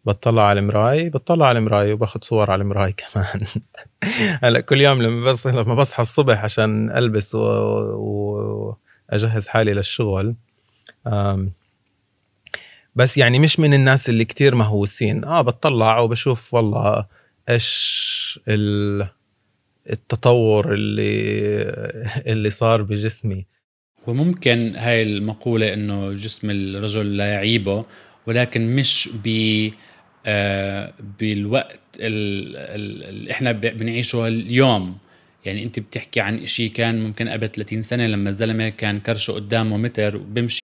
بطلع 0.06 0.44
على 0.44 0.60
المراي 0.60 1.10
بطلع 1.10 1.48
على 1.48 1.60
المراي 1.60 1.94
وباخذ 1.94 2.20
صور 2.24 2.52
على 2.52 2.62
المراي 2.62 2.94
كمان. 2.94 3.46
هلأ 4.44 4.60
كل 4.60 4.82
يوم 4.82 5.02
لما 5.02 5.26
بس 5.32 5.48
لما 5.48 5.76
بصحى 5.76 6.04
الصبح 6.04 6.44
عشان 6.44 6.92
ألبس 6.92 7.36
و... 7.36 7.40
و... 7.96 8.76
أجهز 9.16 9.48
حالي 9.48 9.74
للشغل. 9.74 10.36
بس 12.96 13.18
يعني 13.18 13.40
مش 13.40 13.60
من 13.60 13.74
الناس 13.74 14.10
اللي 14.10 14.26
كتير 14.26 14.56
مهووسين. 14.56 15.24
آه 15.24 15.42
بطلع 15.42 16.00
وبشوف 16.00 16.54
والله 16.54 17.06
إيش 17.50 18.40
التطور 19.90 20.74
اللي 20.74 21.12
اللي 22.28 22.50
صار 22.50 22.82
بجسمي. 22.82 23.46
وممكن 24.08 24.76
هاي 24.76 25.04
المقولة 25.04 25.74
إنه 25.74 26.14
جسم 26.14 26.50
الرجل 26.50 27.18
لا 27.18 27.26
يعيبه 27.26 27.86
ولكن 28.28 28.76
مش 28.76 29.10
ب 29.24 29.28
آه 30.26 30.94
بالوقت 31.20 31.80
اللي 32.00 33.32
إحنا 33.32 33.52
بنعيشه 33.52 34.28
اليوم. 34.28 34.98
يعني 35.45 35.63
انت 35.63 35.79
بتحكي 35.79 36.21
عن 36.21 36.47
شيء 36.47 36.71
كان 36.73 37.03
ممكن 37.03 37.29
قبل 37.29 37.49
30 37.49 37.83
سنه 37.83 38.07
لما 38.07 38.31
الزلمه 38.31 38.69
كان 38.69 39.01
كرشه 39.01 39.33
قدامه 39.33 39.77
متر 39.77 40.17
وبمشي 40.17 40.61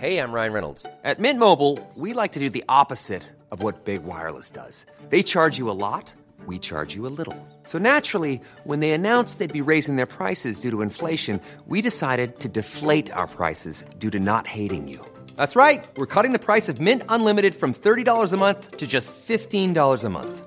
Hey, 0.00 0.18
I'm 0.20 0.30
Ryan 0.30 0.52
Reynolds. 0.52 0.86
At 1.02 1.18
Mint 1.18 1.40
Mobile, 1.40 1.74
we 1.96 2.12
like 2.12 2.30
to 2.32 2.38
do 2.38 2.48
the 2.48 2.62
opposite 2.68 3.24
of 3.50 3.64
what 3.64 3.84
Big 3.84 4.04
Wireless 4.04 4.48
does. 4.48 4.86
They 5.10 5.24
charge 5.24 5.58
you 5.58 5.68
a 5.70 5.78
lot, 5.86 6.12
we 6.46 6.56
charge 6.60 6.94
you 6.94 7.04
a 7.08 7.14
little. 7.20 7.36
So 7.64 7.78
naturally, 7.78 8.40
when 8.62 8.78
they 8.78 8.92
announced 8.92 9.38
they'd 9.38 9.60
be 9.60 9.70
raising 9.74 9.96
their 9.96 10.06
prices 10.20 10.60
due 10.60 10.70
to 10.70 10.82
inflation, 10.82 11.40
we 11.66 11.82
decided 11.82 12.38
to 12.38 12.48
deflate 12.48 13.10
our 13.12 13.26
prices 13.26 13.84
due 13.98 14.10
to 14.10 14.20
not 14.20 14.46
hating 14.46 14.86
you. 14.86 15.00
That's 15.36 15.56
right. 15.56 15.84
We're 15.96 16.14
cutting 16.14 16.32
the 16.32 16.44
price 16.50 16.68
of 16.68 16.80
Mint 16.80 17.02
Unlimited 17.08 17.54
from 17.56 17.74
$30 17.74 18.32
a 18.32 18.36
month 18.36 18.76
to 18.76 18.86
just 18.86 19.12
$15 19.28 20.04
a 20.04 20.08
month. 20.08 20.46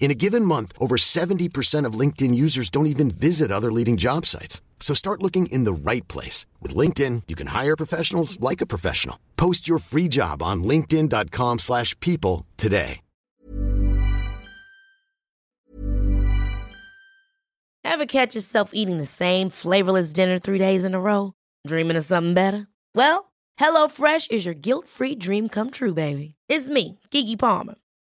In 0.00 0.10
a 0.10 0.14
given 0.14 0.46
month, 0.46 0.72
over 0.78 0.96
70% 0.96 1.84
of 1.84 1.92
LinkedIn 1.92 2.34
users 2.34 2.70
don't 2.70 2.86
even 2.86 3.10
visit 3.10 3.52
other 3.52 3.70
leading 3.70 3.98
job 3.98 4.26
sites. 4.26 4.60
So 4.80 4.94
start 4.94 5.22
looking 5.22 5.46
in 5.46 5.64
the 5.64 5.72
right 5.72 6.08
place. 6.08 6.46
With 6.60 6.74
LinkedIn, 6.74 7.24
you 7.28 7.36
can 7.36 7.48
hire 7.48 7.76
professionals 7.76 8.40
like 8.40 8.60
a 8.60 8.66
professional. 8.66 9.20
Post 9.36 9.68
your 9.68 9.78
free 9.78 10.08
job 10.08 10.42
on 10.42 10.64
linkedin.com 10.64 11.58
slash 11.58 11.94
people 12.00 12.46
today. 12.56 13.00
Ever 17.82 18.06
catch 18.06 18.34
yourself 18.36 18.70
eating 18.72 18.98
the 18.98 19.06
same 19.06 19.50
flavorless 19.50 20.12
dinner 20.12 20.38
three 20.38 20.58
days 20.58 20.84
in 20.84 20.94
a 20.94 21.00
row? 21.00 21.32
Dreaming 21.66 21.96
of 21.96 22.04
something 22.04 22.34
better? 22.34 22.68
Well, 22.94 23.32
HelloFresh 23.58 24.30
is 24.30 24.44
your 24.44 24.54
guilt-free 24.54 25.16
dream 25.16 25.48
come 25.48 25.70
true, 25.70 25.92
baby. 25.92 26.36
It's 26.48 26.68
me, 26.68 27.00
Kiki 27.10 27.36
Palmer. 27.36 27.74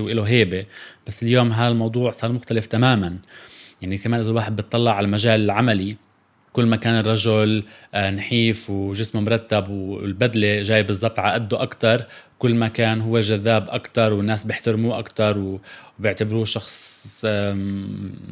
وله 0.00 0.22
هيبة 0.22 0.64
بس 1.06 1.22
اليوم 1.22 1.52
هذا 1.52 1.68
الموضوع 1.68 2.10
صار 2.10 2.32
مختلف 2.32 2.66
تماما. 2.66 3.16
يعني 3.82 3.98
كمان 3.98 4.20
إذا 4.20 4.30
الواحد 4.30 4.56
بتطلع 4.56 4.92
على 4.94 5.04
المجال 5.04 5.40
العملي 5.40 5.96
كل 6.52 6.66
ما 6.66 6.76
كان 6.76 6.94
الرجل 7.00 7.64
آه، 7.94 8.10
نحيف 8.10 8.70
وجسمه 8.70 9.20
مرتب 9.20 9.68
والبدلة 9.68 10.62
جاي 10.62 10.82
بالضبط 10.82 11.18
على 11.18 11.34
قده 11.34 11.62
أكثر 11.62 12.06
كل 12.38 12.54
ما 12.54 12.68
كان 12.68 13.00
هو 13.00 13.20
جذاب 13.20 13.68
أكثر 13.70 14.12
والناس 14.12 14.44
بيحترموه 14.44 14.98
أكثر 14.98 15.58
وبيعتبروه 15.98 16.44
شخص 16.44 16.98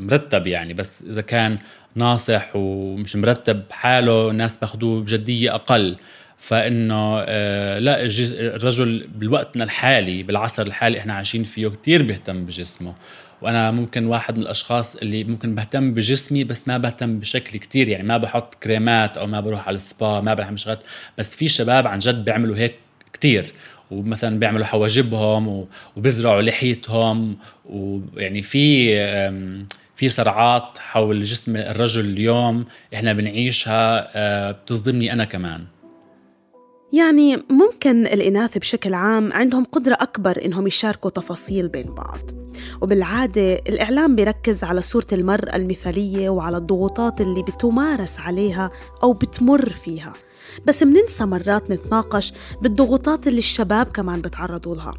مرتب 0.00 0.46
يعني. 0.46 0.75
بس 0.75 1.02
إذا 1.02 1.20
كان 1.20 1.58
ناصح 1.94 2.50
ومش 2.54 3.16
مرتب 3.16 3.62
حاله 3.70 4.30
الناس 4.30 4.56
باخذوه 4.56 5.00
بجدية 5.00 5.54
أقل. 5.54 5.96
فإنه 6.38 7.20
آه 7.20 7.78
لا 7.78 8.04
الرجل 8.04 9.08
بالوقتنا 9.14 9.64
الحالي 9.64 10.22
بالعصر 10.22 10.62
الحالي 10.62 10.98
إحنا 10.98 11.14
عايشين 11.14 11.44
فيه 11.44 11.68
كتير 11.68 12.02
بيهتم 12.02 12.44
بجسمه. 12.44 12.94
وأنا 13.42 13.70
ممكن 13.70 14.06
واحد 14.06 14.36
من 14.36 14.42
الأشخاص 14.42 14.96
اللي 14.96 15.24
ممكن 15.24 15.54
بهتم 15.54 15.94
بجسمي 15.94 16.44
بس 16.44 16.68
ما 16.68 16.78
بهتم 16.78 17.18
بشكل 17.18 17.58
كتير 17.58 17.88
يعني 17.88 18.02
ما 18.02 18.16
بحط 18.16 18.54
كريمات 18.54 19.18
أو 19.18 19.26
ما 19.26 19.40
بروح 19.40 19.68
على 19.68 19.76
السبا 19.76 20.20
ما 20.20 20.34
بعمل 20.34 20.60
شغلات 20.60 20.80
بس 21.18 21.36
في 21.36 21.48
شباب 21.48 21.86
عن 21.86 21.98
جد 21.98 22.24
بيعملوا 22.24 22.56
هيك 22.56 22.74
كتير. 23.12 23.52
ومثلا 23.90 24.38
بيعملوا 24.38 24.66
حواجبهم 24.66 25.66
وبيزرعوا 25.96 26.42
لحيتهم 26.42 27.36
ويعني 27.64 28.42
في 28.42 28.96
في 29.96 30.08
صراعات 30.08 30.78
حول 30.78 31.22
جسم 31.22 31.56
الرجل 31.56 32.04
اليوم 32.04 32.64
إحنا 32.94 33.12
بنعيشها 33.12 34.10
آه، 34.14 34.50
بتصدمني 34.50 35.12
أنا 35.12 35.24
كمان. 35.24 35.64
يعني 36.96 37.36
ممكن 37.50 38.06
الإناث 38.06 38.58
بشكل 38.58 38.94
عام 38.94 39.32
عندهم 39.32 39.64
قدرة 39.64 39.96
أكبر 40.00 40.44
إنهم 40.44 40.66
يشاركوا 40.66 41.10
تفاصيل 41.10 41.68
بين 41.68 41.94
بعض. 41.94 42.18
وبالعادة 42.82 43.54
الإعلام 43.54 44.16
بيركز 44.16 44.64
على 44.64 44.82
صورة 44.82 45.06
المرأة 45.12 45.56
المثالية 45.56 46.28
وعلى 46.28 46.56
الضغوطات 46.56 47.20
اللي 47.20 47.42
بتمارس 47.42 48.18
عليها 48.18 48.70
أو 49.02 49.12
بتمر 49.12 49.70
فيها. 49.70 50.12
بس 50.66 50.82
مننسى 50.82 51.24
مرات 51.24 51.70
نتناقش 51.70 52.32
بالضغوطات 52.62 53.26
اللي 53.26 53.38
الشباب 53.38 53.86
كمان 53.86 54.20
بتعرضوا 54.20 54.76
لها. 54.76 54.94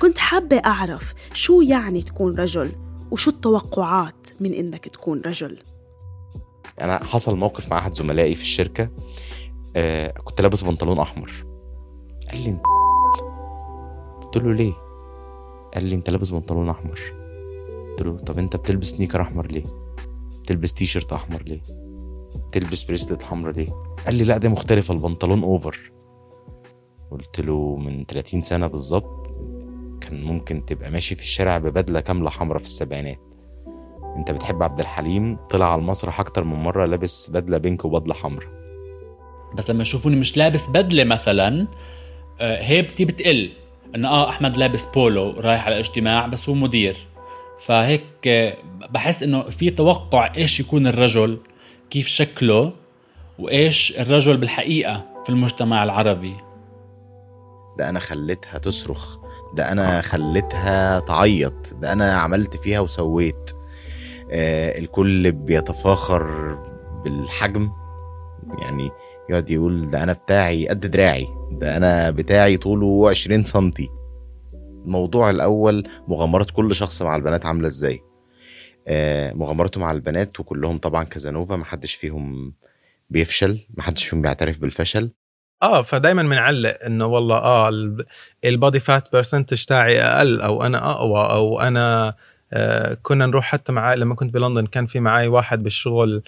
كنت 0.00 0.18
حابة 0.18 0.56
أعرف 0.56 1.14
شو 1.34 1.60
يعني 1.60 2.02
تكون 2.02 2.34
رجل 2.34 2.72
وشو 3.10 3.30
التوقعات 3.30 4.28
من 4.40 4.52
إنك 4.52 4.88
تكون 4.88 5.20
رجل؟ 5.20 5.58
أنا 6.80 7.04
حصل 7.04 7.36
موقف 7.36 7.70
مع 7.70 7.78
أحد 7.78 7.94
زملائي 7.94 8.34
في 8.34 8.42
الشركة. 8.42 8.90
آه 9.76 10.10
كنت 10.24 10.40
لابس 10.40 10.64
بنطلون 10.64 10.98
أحمر. 10.98 11.32
قال 12.32 12.40
لي 12.42 12.50
انت 12.50 12.62
قلت 14.22 14.36
له 14.36 14.52
ليه؟ 14.54 14.72
قال 15.74 15.84
لي 15.84 15.94
انت 15.94 16.10
لابس 16.10 16.30
بنطلون 16.30 16.68
أحمر. 16.68 17.00
قلت 17.90 18.02
له 18.02 18.16
طب 18.18 18.38
انت 18.38 18.56
بتلبس 18.56 18.90
سنيكر 18.90 19.20
أحمر 19.20 19.46
ليه؟ 19.46 19.64
بتلبس 20.42 20.74
تي 20.74 20.86
شيرت 20.86 21.12
أحمر 21.12 21.42
ليه؟ 21.42 21.60
بتلبس 22.48 22.84
bracelet 22.84 23.22
حمرا 23.22 23.52
ليه؟ 23.52 23.68
قال 24.06 24.14
لي 24.14 24.24
لا 24.24 24.36
ده 24.38 24.48
مختلف 24.48 24.90
البنطلون 24.90 25.42
over 25.42 25.92
قلت 27.10 27.40
له 27.40 27.76
من 27.76 28.04
30 28.04 28.42
سنة 28.42 28.66
بالظبط 28.66 29.26
كان 30.00 30.24
ممكن 30.24 30.64
تبقى 30.64 30.90
ماشي 30.90 31.14
في 31.14 31.22
الشارع 31.22 31.58
ببدلة 31.58 32.00
كاملة 32.00 32.30
حمرا 32.30 32.58
في 32.58 32.64
السبعينات. 32.64 33.18
انت 34.16 34.30
بتحب 34.30 34.62
عبد 34.62 34.80
الحليم؟ 34.80 35.38
طلع 35.50 35.72
على 35.72 35.80
المسرح 35.80 36.20
أكتر 36.20 36.44
من 36.44 36.54
مرة 36.56 36.86
لابس 36.86 37.30
بدلة 37.30 37.58
pink 37.58 37.84
وبدلة 37.84 38.14
حمرا 38.14 38.46
بس 39.56 39.70
لما 39.70 39.82
يشوفوني 39.82 40.16
مش 40.16 40.36
لابس 40.36 40.66
بدلة 40.68 41.04
مثلا 41.04 41.66
آه، 42.40 42.62
هيبتي 42.62 43.04
بتقل 43.04 43.50
إنه 43.94 44.08
آه 44.08 44.28
أحمد 44.28 44.56
لابس 44.56 44.84
بولو 44.84 45.30
رايح 45.30 45.66
على 45.66 45.78
اجتماع 45.78 46.26
بس 46.26 46.48
هو 46.48 46.54
مدير. 46.54 46.96
فهيك 47.60 48.04
آه، 48.26 48.56
بحس 48.90 49.22
إنه 49.22 49.42
في 49.42 49.70
توقع 49.70 50.34
إيش 50.36 50.60
يكون 50.60 50.86
الرجل 50.86 51.38
كيف 51.90 52.08
شكله 52.08 52.72
وإيش 53.38 53.98
الرجل 53.98 54.36
بالحقيقة 54.36 55.04
في 55.24 55.30
المجتمع 55.30 55.84
العربي. 55.84 56.36
ده 57.78 57.88
أنا 57.88 58.00
خليتها 58.00 58.58
تصرخ 58.58 59.16
ده 59.54 59.72
أنا 59.72 60.02
خليتها 60.02 61.00
تعيط 61.00 61.74
ده 61.74 61.92
أنا 61.92 62.12
عملت 62.12 62.56
فيها 62.56 62.80
وسويت. 62.80 63.50
آه 64.30 64.78
الكل 64.78 65.32
بيتفاخر 65.32 66.54
بالحجم 67.04 67.70
يعني 68.58 68.90
يقعد 69.30 69.50
يقول 69.50 69.86
ده 69.90 70.02
أنا 70.02 70.12
بتاعي 70.12 70.68
قد 70.68 70.80
دراعي 70.80 71.26
ده 71.52 71.76
أنا 71.76 72.10
بتاعي 72.10 72.56
طوله 72.56 73.10
20 73.10 73.44
سنتي. 73.44 73.88
الموضوع 74.84 75.30
الأول 75.30 75.88
مغامرات 76.08 76.50
كل 76.50 76.74
شخص 76.74 77.02
مع 77.02 77.16
البنات 77.16 77.46
عاملة 77.46 77.66
إزاي؟ 77.66 78.00
آه 78.88 79.32
مغامراته 79.32 79.80
مع 79.80 79.90
البنات 79.92 80.40
وكلهم 80.40 80.78
طبعا 80.78 81.04
كازانوفا 81.04 81.56
محدش 81.56 81.94
فيهم 81.94 82.54
بيفشل 83.10 83.66
محدش 83.74 84.04
فيهم 84.04 84.22
بيعترف 84.22 84.60
بالفشل. 84.60 85.10
آه 85.62 85.82
فدايما 85.82 86.22
بنعلق 86.22 86.78
إنه 86.86 87.06
والله 87.06 87.36
آه 87.36 87.70
ال 88.44 88.51
body 88.51 88.80
fat 88.80 89.12
percentage 89.12 89.64
تاعي 89.64 90.00
أقل 90.02 90.40
أو 90.40 90.62
أنا 90.62 90.90
أقوى 90.90 91.20
أو 91.30 91.60
أنا 91.60 92.14
آه 92.52 92.98
كنا 93.02 93.26
نروح 93.26 93.44
حتى 93.44 93.72
مع 93.72 93.94
لما 93.94 94.14
كنت 94.14 94.34
بلندن 94.34 94.66
كان 94.66 94.86
في 94.86 95.00
معي 95.00 95.28
واحد 95.28 95.62
بالشغل 95.62 96.22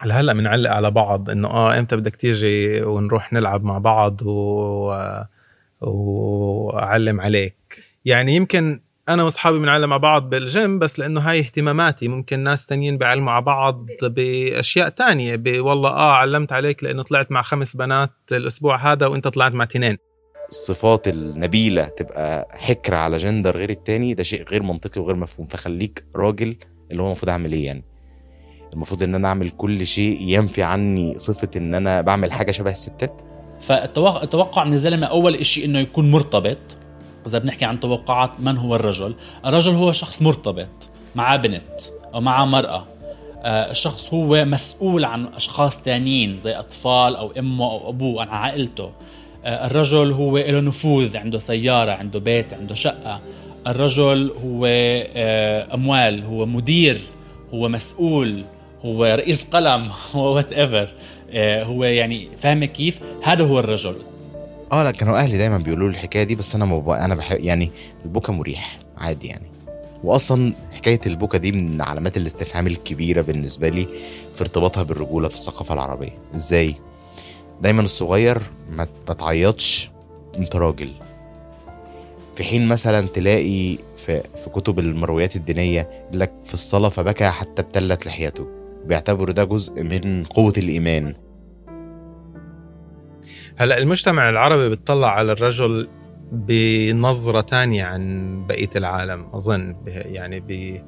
هلا 0.00 0.32
بنعلق 0.32 0.70
على 0.70 0.90
بعض 0.90 1.30
إنه 1.30 1.48
آه 1.48 1.78
إمتى 1.78 1.96
بدك 1.96 2.16
تيجي 2.16 2.82
ونروح 2.82 3.32
نلعب 3.32 3.64
مع 3.64 3.78
بعض 3.78 4.22
و 4.22 4.94
وأعلم 5.80 7.20
عليك. 7.20 7.56
يعني 8.04 8.34
يمكن 8.36 8.80
أنا 9.08 9.22
وأصحابي 9.22 9.58
بنعلم 9.58 9.88
مع 9.90 9.96
بعض 9.96 10.30
بالجيم 10.30 10.78
بس 10.78 10.98
لأنه 10.98 11.20
هاي 11.20 11.38
اهتماماتي. 11.38 12.08
ممكن 12.08 12.40
ناس 12.40 12.66
تانيين 12.66 12.98
بيعلموا 12.98 13.26
مع 13.26 13.40
بعض 13.40 13.86
بأشياء 14.02 14.88
تانية 14.88 15.42
والله 15.46 15.90
آه 15.90 16.12
علمت 16.12 16.52
عليك 16.52 16.84
لأنه 16.84 17.02
طلعت 17.02 17.32
مع 17.32 17.42
خمس 17.42 17.76
بنات 17.76 18.10
الأسبوع 18.32 18.92
هذا 18.92 19.06
وإنت 19.06 19.28
طلعت 19.28 19.52
مع 19.52 19.64
تنين 19.64 19.98
الصفات 20.48 21.08
النبيلة 21.08 21.88
تبقى 21.88 22.48
حكر 22.52 22.94
على 22.94 23.16
جندر 23.16 23.56
غير 23.56 23.70
التاني 23.70 24.14
ده 24.14 24.22
شيء 24.22 24.42
غير 24.48 24.62
منطقي 24.62 25.00
وغير 25.00 25.16
مفهوم. 25.16 25.46
فخليك 25.46 26.04
راجل 26.16 26.56
اللي 26.90 27.02
هو 27.02 27.06
المفروض 27.06 27.30
أعمل 27.30 27.52
إيه 27.52 27.66
يعني؟ 27.66 27.84
المفروض 28.72 29.02
إن 29.02 29.14
أنا 29.14 29.28
أعمل 29.28 29.50
كل 29.50 29.86
شيء 29.86 30.18
ينفي 30.20 30.62
عني 30.62 31.18
صفة 31.18 31.48
إن 31.56 31.74
أنا 31.74 32.00
بعمل 32.00 32.32
حاجة 32.32 32.52
شبه 32.52 32.70
الستات؟ 32.70 33.22
فالتوقع 33.60 34.64
من 34.64 34.72
الزلمة 34.72 35.06
أول 35.06 35.46
شيء 35.46 35.64
إنه 35.64 35.78
يكون 35.78 36.10
مرتبط. 36.10 36.76
إذا 37.26 37.38
بنحكي 37.38 37.64
عن 37.64 37.80
توقعات 37.80 38.30
من 38.38 38.56
هو 38.56 38.76
الرجل؟ 38.76 39.14
الرجل 39.46 39.72
هو 39.72 39.92
شخص 39.92 40.22
مرتبط 40.22 40.88
مع 41.14 41.36
بنت 41.36 41.80
أو 42.14 42.20
مع 42.20 42.44
مرأة. 42.44 42.86
آه، 43.42 43.70
الشخص 43.70 44.14
هو 44.14 44.44
مسؤول 44.44 45.04
عن 45.04 45.26
أشخاص 45.26 45.78
ثانيين 45.78 46.38
زي 46.38 46.52
أطفال 46.52 47.16
أو 47.16 47.32
أمه 47.38 47.70
أو 47.70 47.88
أبوه 47.88 48.22
عن 48.22 48.28
عائلته. 48.28 48.90
آه، 49.44 49.66
الرجل 49.66 50.12
هو 50.12 50.38
له 50.38 50.60
نفوذ 50.60 51.16
عنده 51.16 51.38
سيارة 51.38 51.92
عنده 51.92 52.18
بيت 52.18 52.54
عنده 52.54 52.74
شقة. 52.74 53.20
الرجل 53.66 54.32
هو 54.44 54.66
آه، 54.66 55.74
أموال 55.74 56.24
هو 56.24 56.46
مدير 56.46 57.00
هو 57.54 57.68
مسؤول. 57.68 58.42
هو 58.84 59.04
رئيس 59.04 59.44
قلم 59.44 59.90
هو 60.12 60.34
whatever 60.34 60.92
هو 61.64 61.84
يعني 61.84 62.28
فاهمه 62.40 62.66
كيف؟ 62.66 63.00
هذا 63.22 63.44
هو 63.44 63.58
الرجل. 63.58 63.96
آه 64.72 64.84
لا 64.84 64.90
كانوا 64.90 65.18
أهلي 65.18 65.38
دايما 65.38 65.58
بيقولوا 65.58 65.88
لي 65.88 65.94
الحكاية 65.94 66.22
دي 66.22 66.34
بس 66.34 66.54
أنا 66.54 66.64
مب... 66.64 66.90
أنا 66.90 67.14
بحب 67.14 67.40
يعني 67.40 67.70
البكا 68.04 68.32
مريح 68.32 68.78
عادي 68.96 69.26
يعني. 69.26 69.46
واصلا 70.04 70.52
حكاية 70.72 71.00
البكا 71.06 71.38
دي 71.38 71.52
من 71.52 71.80
علامات 71.80 72.16
الاستفهام 72.16 72.66
الكبيرة 72.66 73.22
بالنسبة 73.22 73.68
لي 73.68 73.88
في 74.34 74.40
ارتباطها 74.40 74.82
بالرجولة 74.82 75.28
في 75.28 75.34
الثقافة 75.34 75.74
العربية. 75.74 76.14
إزاي؟ 76.34 76.74
دايما 77.60 77.82
الصغير 77.82 78.42
ما 78.70 79.14
تعيطش 79.18 79.90
أنت 80.38 80.56
راجل. 80.56 80.92
في 82.34 82.44
حين 82.44 82.68
مثلا 82.68 83.06
تلاقي 83.08 83.78
في, 83.96 84.22
في 84.44 84.50
كتب 84.54 84.78
المرويات 84.78 85.36
الدينية 85.36 86.06
لك 86.12 86.32
في 86.44 86.54
الصلاة 86.54 86.88
فبكى 86.88 87.28
حتى 87.28 87.62
ابتلت 87.62 88.06
لحيته. 88.06 88.57
بيعتبروا 88.88 89.34
ده 89.34 89.44
جزء 89.44 89.82
من 89.82 90.24
قوة 90.24 90.52
الإيمان. 90.58 91.14
هلا 93.56 93.78
المجتمع 93.78 94.30
العربي 94.30 94.68
بيطلع 94.68 95.10
على 95.10 95.32
الرجل 95.32 95.88
بنظرة 96.32 97.40
تانية 97.40 97.84
عن 97.84 98.44
بقية 98.46 98.70
العالم 98.76 99.26
أظن. 99.34 99.76
يعني 99.86 100.40
ب 100.40 100.80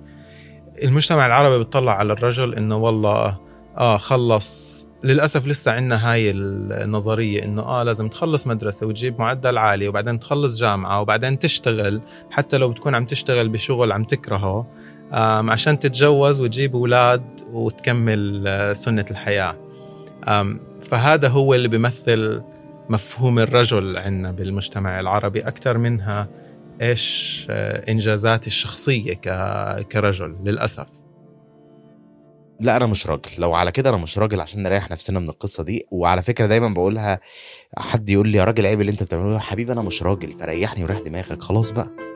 المجتمع 0.82 1.26
العربي 1.26 1.58
بيطلع 1.58 1.92
على 1.92 2.12
الرجل 2.12 2.54
إنه 2.54 2.76
والله 2.76 3.38
آه 3.78 3.96
خلص. 3.96 4.86
للأسف 5.04 5.46
لسه 5.46 5.72
عندنا 5.72 6.12
هاي 6.12 6.30
النظرية 6.30 7.44
إنه 7.44 7.62
آه 7.62 7.82
لازم 7.82 8.08
تخلص 8.08 8.46
مدرسة 8.46 8.86
وتجيب 8.86 9.20
معدل 9.20 9.58
عالي 9.58 9.88
وبعدين 9.88 10.18
تخلص 10.18 10.60
جامعة 10.60 11.00
وبعدين 11.00 11.38
تشتغل 11.38 12.00
حتى 12.30 12.58
لو 12.58 12.68
بتكون 12.68 12.94
عم 12.94 13.04
تشتغل 13.04 13.48
بشغل 13.48 13.92
عم 13.92 14.04
تكرهه. 14.04 14.66
عشان 15.12 15.78
تتجوز 15.78 16.40
وتجيب 16.40 16.76
أولاد 16.76 17.22
وتكمل 17.52 18.44
آه، 18.46 18.72
سنة 18.72 19.04
الحياة. 19.10 19.56
فهذا 20.82 21.28
هو 21.28 21.54
اللي 21.54 21.68
بيمثل 21.68 22.42
مفهوم 22.88 23.38
الرجل 23.38 23.96
عندنا 23.96 24.32
بالمجتمع 24.32 25.00
العربي. 25.00 25.40
أكثر 25.40 25.78
منها 25.78 26.28
إيش 26.82 27.46
آه، 27.50 27.90
إنجازاتي 27.90 28.46
الشخصية 28.46 29.14
كرجل 29.82 30.36
للأسف. 30.44 30.86
لا 32.60 32.76
أنا 32.76 32.86
مش 32.86 33.06
راجل. 33.06 33.30
لو 33.38 33.54
على 33.54 33.72
كده 33.72 33.90
أنا 33.90 33.96
مش 33.98 34.18
راجل 34.18 34.40
عشان 34.40 34.62
نريح 34.62 34.90
نفسنا 34.90 35.20
من 35.20 35.28
القصة 35.28 35.62
دي. 35.64 35.86
وعلى 35.90 36.22
فكرة 36.22 36.46
دايما 36.46 36.68
بقولها 36.68 37.20
حد 37.78 38.08
يقول 38.10 38.28
لي 38.28 38.38
يا 38.38 38.44
راجل 38.44 38.66
عيب 38.66 38.80
اللي 38.80 38.92
أنت 38.92 39.02
بتعمله 39.02 39.38
حبيبي 39.38 39.72
أنا 39.72 39.82
مش 39.82 40.02
راجل. 40.02 40.38
فريحني 40.40 40.84
وريح 40.84 40.98
دماغك. 40.98 41.42
خلاص 41.42 41.70
بقى. 41.70 42.09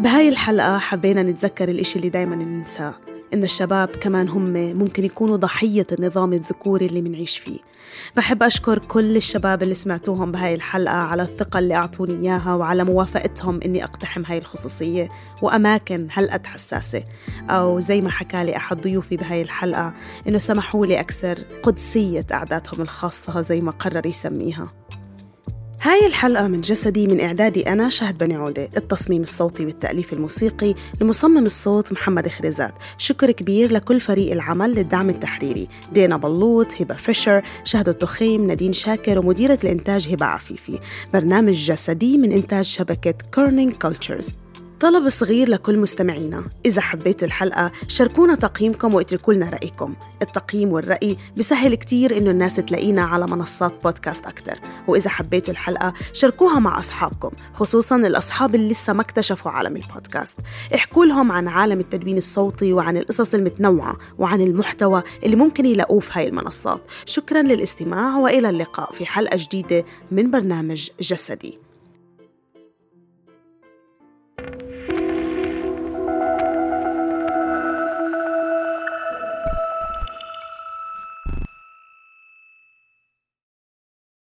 بهاي 0.00 0.28
الحلقة 0.28 0.78
حبينا 0.78 1.22
نتذكر 1.22 1.68
الإشي 1.68 1.96
اللي 1.98 2.08
دايما 2.08 2.36
ننساه 2.36 2.94
إن 3.34 3.44
الشباب 3.44 3.88
كمان 3.88 4.28
هم 4.28 4.52
ممكن 4.52 5.04
يكونوا 5.04 5.36
ضحية 5.36 5.86
النظام 5.92 6.32
الذكوري 6.32 6.86
اللي 6.86 7.02
منعيش 7.02 7.38
فيه. 7.38 7.58
بحب 8.16 8.42
أشكر 8.42 8.78
كل 8.78 9.16
الشباب 9.16 9.62
اللي 9.62 9.74
سمعتوهم 9.74 10.32
بهاي 10.32 10.54
الحلقة 10.54 10.96
على 10.96 11.22
الثقة 11.22 11.58
اللي 11.58 11.74
أعطوني 11.74 12.14
إياها 12.14 12.54
وعلى 12.54 12.84
موافقتهم 12.84 13.60
إني 13.64 13.84
أقتحم 13.84 14.24
هاي 14.26 14.38
الخصوصية. 14.38 15.08
وأماكن 15.42 16.08
هالقد 16.12 16.46
حساسة. 16.46 17.04
أو 17.50 17.80
زي 17.80 18.00
ما 18.00 18.10
حكى 18.10 18.44
لي 18.44 18.56
أحد 18.56 18.80
ضيوفي 18.80 19.16
بهاي 19.16 19.42
الحلقة 19.42 19.94
إنه 20.28 20.38
سمحوا 20.38 20.86
لي 20.86 21.00
أكسر 21.00 21.38
قدسية 21.62 22.26
قعداتهم 22.30 22.80
الخاصة 22.80 23.40
زي 23.40 23.60
ما 23.60 23.70
قرر 23.70 24.06
يسميها. 24.06 24.68
هاي 25.82 26.06
الحلقة 26.06 26.48
من 26.48 26.60
جسدي 26.60 27.06
من 27.06 27.20
إعدادي 27.20 27.68
أنا 27.68 27.88
شهد 27.88 28.18
بني 28.18 28.36
عودة 28.36 28.68
التصميم 28.76 29.22
الصوتي 29.22 29.66
والتأليف 29.66 30.12
الموسيقي 30.12 30.74
لمصمم 31.00 31.46
الصوت 31.46 31.92
محمد 31.92 32.28
خريزات 32.28 32.74
شكر 32.98 33.30
كبير 33.30 33.72
لكل 33.72 34.00
فريق 34.00 34.32
العمل 34.32 34.70
للدعم 34.70 35.10
التحريري. 35.10 35.68
دينا 35.92 36.16
بلوط 36.16 36.66
هبة 36.80 36.94
فيشر 36.94 37.42
شهد 37.64 37.88
التخيم 37.88 38.46
نادين 38.46 38.72
شاكر 38.72 39.18
ومديرة 39.18 39.58
الإنتاج 39.64 40.08
هبة 40.08 40.26
عفيفي. 40.26 40.78
برنامج 41.14 41.54
جسدي 41.54 42.18
من 42.18 42.32
إنتاج 42.32 42.64
شبكة 42.64 43.14
كيرنينج 43.34 43.72
كلتشرز 43.72 44.34
طلب 44.80 45.08
صغير 45.08 45.48
لكل 45.48 45.78
مستمعينا. 45.78 46.44
إذا 46.66 46.80
حبيتوا 46.80 47.26
الحلقة 47.28 47.72
شاركونا 47.88 48.34
تقييمكم 48.34 48.94
واتركوا 48.94 49.34
لنا 49.34 49.50
رأيكم. 49.50 49.94
التقييم 50.22 50.72
والرأي 50.72 51.16
بسهل 51.36 51.74
كتير 51.74 52.16
إنه 52.16 52.30
الناس 52.30 52.56
تلاقينا 52.56 53.02
على 53.02 53.26
منصات 53.26 53.72
بودكاست 53.84 54.26
أكتر. 54.26 54.58
وإذا 54.88 55.10
حبيتوا 55.10 55.52
الحلقة 55.52 55.94
شاركوها 56.12 56.58
مع 56.58 56.78
أصحابكم 56.78 57.30
خصوصا 57.54 57.96
الأصحاب 57.96 58.54
اللي 58.54 58.68
لسه 58.68 58.92
ما 58.92 59.02
اكتشفوا 59.02 59.50
عالم 59.50 59.76
البودكاست. 59.76 60.38
احكوا 60.74 61.04
لهم 61.04 61.32
عن 61.32 61.48
عالم 61.48 61.80
التدوين 61.80 62.16
الصوتي 62.16 62.72
وعن 62.72 62.96
القصص 62.96 63.34
المتنوعة 63.34 63.96
وعن 64.18 64.40
المحتوى 64.40 65.02
اللي 65.24 65.36
ممكن 65.36 65.66
يلاقوه 65.66 66.00
في 66.00 66.10
هاي 66.12 66.28
المنصات. 66.28 66.80
شكرا 67.06 67.42
للاستماع 67.42 68.16
وإلى 68.16 68.48
اللقاء 68.48 68.92
في 68.92 69.06
حلقة 69.06 69.36
جديدة 69.36 69.84
من 70.10 70.30
برنامج 70.30 70.88
جسدي. 71.00 71.69